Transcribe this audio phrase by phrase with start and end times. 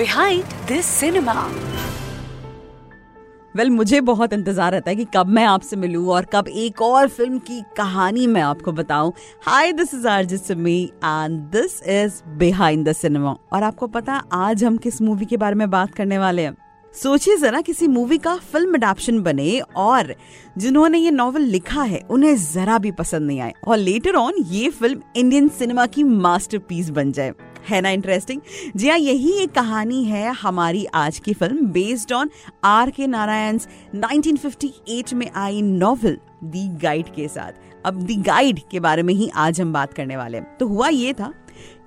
[0.00, 1.32] Behind this cinema
[3.54, 6.80] well well, मुझे बहुत इंतज़ार रहता है कि कब मैं आपसे मिलूं और कब एक
[6.82, 12.22] और फ़िल्म की कहानी मैं आपको बताऊँ। Hi this is Arjit Simi and this is
[12.38, 15.94] behind the cinema और आपको पता है आज हम किस मूवी के बारे में बात
[15.94, 16.56] करने वाले हैं?
[16.94, 20.14] सोचिए जरा किसी मूवी का फ़िल्म अडेप्शन बने और
[20.58, 24.70] जिन्होंने ये नॉवल लिखा है उन्हें जरा भी पसंद नहीं आए। और लेटर ऑन ये
[24.70, 27.32] फ़िल्म इंडियन सिनेमा की मास्टरपीस बन जाए।
[27.68, 28.40] है ना इंटरेस्टिंग
[28.76, 32.30] जी हाँ यही एक कहानी है हमारी आज की फ़िल्म बेस्ड ऑन
[32.64, 33.58] आर के नारायण
[33.96, 37.52] 1958 में आई नॉवल दी गाइड के साथ।
[37.86, 40.88] अब दी गाइड के बारे में ही आज हम बात करने वाले हैं। तो हुआ
[40.88, 41.32] ये था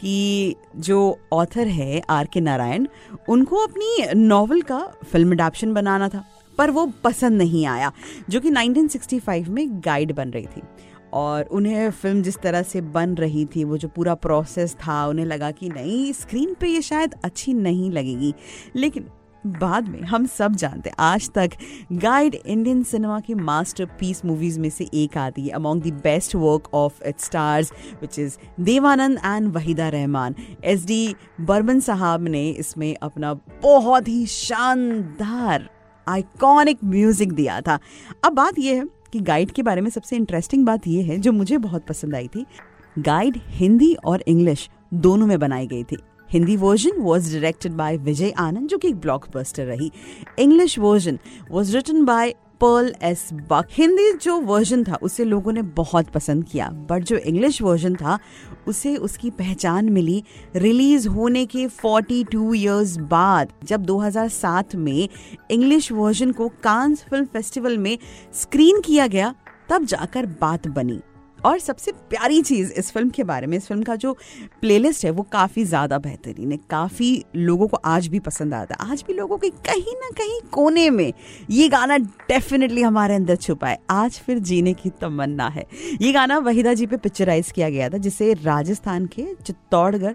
[0.00, 2.86] कि जो ऑथर है आर के नारायण
[3.28, 4.78] उनको अपनी नॉवल का
[5.12, 6.24] फ़िल्म अडेप्शन बनाना था,
[6.58, 7.92] पर वो पसंद नहीं आया,
[8.30, 10.62] जो कि 1965 में गाइड बन रही थी।
[11.12, 15.26] और उन्हें फ़िल्म जिस तरह से बन रही थी, वो जो पूरा प्रोसेस था, उन्हें
[15.26, 18.34] लगा कि नहीं स्क्रीन पे ये शायद अच्छी नहीं लगेगी।
[18.76, 19.06] लेकिन
[19.44, 21.50] बाद में हम सब जानते, आज तक
[21.92, 26.34] गाइड इंडियन सिनेमा की मास्टर पीस मूवीज़ में से एक आती है among the best
[26.34, 32.48] work of it stars which is Dev Anand and Waheeda Rehman S D Burman साहब ने
[32.50, 35.68] इसमें अपना बहुत ही शानदार
[36.06, 37.78] आइकॉनिक म्यूज़िक दिया था।
[38.24, 41.32] अब बात यह है कि गाइड के बारे में सबसे इंटरेस्टिंग बात यह है, जो
[41.32, 42.46] मुझे बहुत पसंद आई थी
[42.98, 45.96] गाइड हिंदी और इंग्लिश दोनों में बनाई गई थी।
[46.30, 49.90] Hindi version was directed by Vijay Anand, जो कि एक ब्लॉकबस्टर रही।
[50.38, 51.18] English version
[51.50, 56.44] was written by Pearl S Buck Hindi जो वर्जन था, उसे लोगों ने बहुत पसंद
[56.44, 58.18] किया। बट जो इंग्लिश वर्जन था,
[58.66, 60.24] उसे उसकी पहचान मिली
[60.56, 65.08] रिलीज़ होने के 42 इयर्स बाद, जब 2007 में
[65.50, 67.98] इंग्लिश वर्जन को कांस फ़िल्म फेस्टिवल में
[68.34, 69.34] स्क्रीन किया गया,
[69.68, 71.00] तब जाकर बात बनी।
[71.44, 74.12] और सबसे प्यारी चीज़ इस फ़िल्म के बारे में, इस फ़िल्म का जो
[74.60, 78.90] प्लेलिस्ट है, वो काफ़ी ज़्यादा बेहतरीन है। काफ़ी लोगों को आज भी पसंद आता है।
[78.92, 81.12] आज भी लोगों के कहीं ना कहीं कोने में
[81.50, 85.66] ये गाना डेफिनेटली हमारे अंदर छुपा है। आज फिर जीने की तमन्ना है।
[86.02, 90.14] ये गाना वहीदा जी पे पिक्चराइज किया गया था, जिसे राजस्थान के चित्तौड़गढ़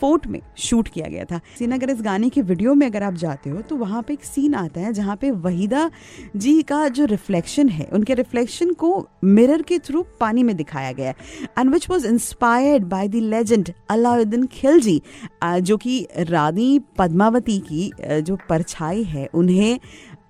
[0.00, 3.14] फोर्ट में शूट किया गया था। सीन अगर इस गाने के वीडियो में अगर आप
[3.14, 5.90] जाते हो तो वहाँ पे एक सीन आता है जहाँ पे वहीदा
[6.36, 11.14] जी का जो रिफ्लेक्शन है, उनके रिफ्लेक्शन को मिरर के थ्रू पानी में दिखाया गया
[11.58, 15.00] and which was inspired by the legend Alauddin Khilji
[15.44, 19.78] जो कि रानी पद्मावती की जो परछाई है, उन्हें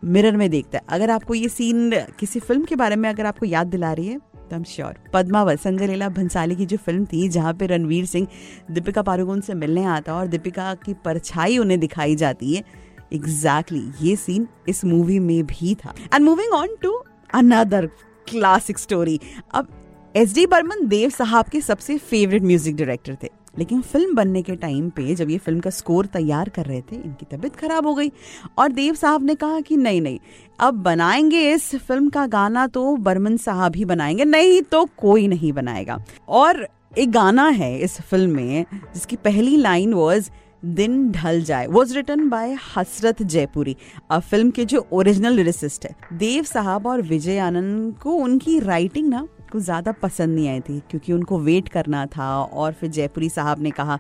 [0.05, 3.47] मिरर में देखता है। अगर आपको ये सीन किसी फ़िल्म के बारे में अगर आपको
[3.47, 4.19] याद दिला रही है
[4.57, 4.95] हम श्योर.
[5.13, 8.27] पद्मावत संजय लीला भंसाली की जो फ़िल्म थी जहाँ पे रणवीर सिंह
[8.71, 12.65] दीपिका पारुगोन से मिलने आता और दीपिका की परछाई उन्हें दिखाई जाती है.
[13.13, 15.95] एग्जैक्टली exactly, ये सीन इस मूवी में भी था.
[16.15, 16.93] And moving on to
[17.35, 17.87] another
[18.27, 19.21] classic story
[19.55, 19.69] अब
[20.17, 23.29] एस डी बर्मन देव साहब के सबसे फेवरेट म्यूज़िक डायरेक्टर थे.
[23.55, 26.97] लेकिन फ़िल्म बनने के टाइम पे जब ये फ़िल्म का स्कोर तैयार कर रहे थे,
[26.97, 28.11] इनकी तबीयत खराब हो गई।
[28.59, 30.19] और देव साहब ने कहा कि नहीं नहीं,
[30.59, 35.53] अब बनाएँगे इस फ़िल्म का गाना तो बर्मन साहब ही बनाएँगे, नहीं तो कोई नहीं
[35.53, 35.99] बनाएगा।
[36.29, 36.67] और
[36.99, 38.65] एक गाना है इस फ़िल्म में,
[38.95, 40.31] जिसकी पहली लाइन वॉज़
[40.65, 43.77] दिन ढल जाए was written by Hasrat Jaipuri
[44.13, 49.27] film के जो ओरिजिनल लिरिसिस्ट है। देव साहब और विजय आनंद को उनकी राइटिंग ना
[49.53, 53.63] कुछ ज़्यादा पसंद नहीं आई थी, क्योंकि उनको वेट करना था और फिर जयपुरी साहब
[53.63, 53.99] ने कहा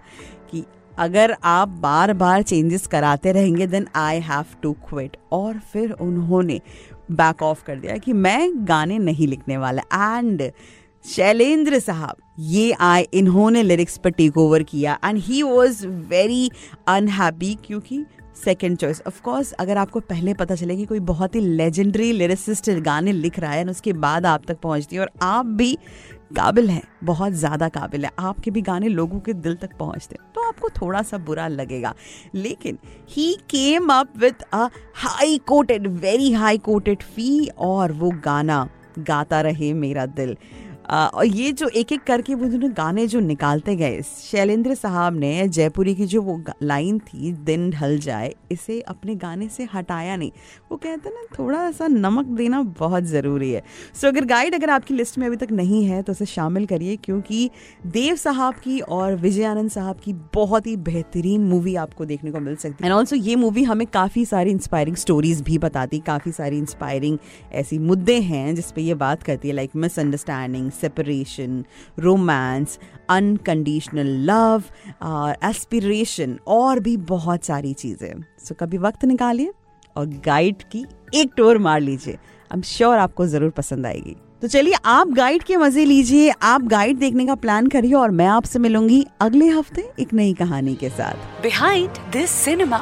[0.50, 0.64] कि
[0.98, 6.60] अगर आप बार बार चेंजेस कराते रहेंगे then I have to quit और फिर उन्होंने
[7.12, 9.82] बैक ऑफ़ कर दिया कि मैं गाने नहीं लिखने वाला।
[10.18, 10.50] एंड
[11.04, 16.50] शैलेंद्र साहब, ये आए, इन्होंने लिरिक्स पर टेक ओवर किया। And he was very
[16.88, 18.04] unhappy क्योंकि
[18.34, 23.12] सेकेंड चॉइस ऑफकोर्स अगर आपको पहले पता चले कि कोई बहुत ही लेजेंडरी लिरिसिस्ट गाने
[23.12, 25.76] लिख रहा है उसके बाद आप तक पहुँचती है और आप भी
[26.36, 30.46] काबिल हैं, बहुत ज़्यादा काबिल है, आपके भी गाने लोगों के दिल तक पहुँचते तो
[30.48, 31.94] आपको थोड़ा सा बुरा लगेगा।
[32.34, 32.78] लेकिन
[33.10, 38.66] he came up with a high quoted very high quoted fee और वो गाना
[38.98, 40.36] गाता रहे मेरा दिल।
[40.84, 45.48] और ये जो एक एक करके वो उन्होंने गाने जो निकालते गए, शैलेंद्र साहब ने
[45.48, 50.30] जयपुरी की जो वो लाइन थी, दिन ढल जाए, इसे अपने गाने से हटाया नहीं।
[50.70, 53.62] वो कहते ना थोड़ा सा नमक देना बहुत ज़रूरी है।
[53.94, 56.96] सो अगर गाइड अगर आपकी लिस्ट में अभी तक नहीं है तो उसे शामिल करिए,
[56.96, 57.50] क्योंकि
[57.86, 62.40] देव साहब की और विजय आनंद साहब की बहुत ही बेहतरीन मूवी आपको देखने को
[62.40, 66.32] मिल सकती है। एंड ऑल्सो ये मूवी हमें काफ़ी सारी इंस्पायरिंग स्टोरीज भी बताती, काफ़ी
[66.32, 67.18] सारी इंस्पायरिंग
[67.52, 71.64] ऐसी मुद्दे हैं जिसपे ये बात करती है like misunderstanding separation
[71.98, 72.78] romance
[73.10, 74.62] unconditional love
[75.48, 79.52] aspiration और भी बहुत सारी चीज़ें। सो so, कभी वक्त निकालिए
[79.96, 80.84] और गाइड की
[81.14, 85.42] एक टूर मार लीजिए। आई एम श्योर आपको ज़रूर पसंद आएगी। तो चलिए आप गाइड
[85.42, 89.88] के मज़े लीजिए आप गाइड देखने का प्लान करिए और मैं आपसे मिलूँगी अगले हफ़्ते
[90.00, 92.78] एक नई कहानी के साथ। Behind this cinema